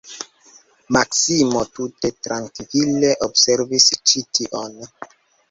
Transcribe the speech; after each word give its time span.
Maksimo 0.95 1.61
tute 1.79 2.11
trankvile 2.29 3.13
observis 3.29 3.87
ĉi 4.01 4.27
tion. 4.41 4.83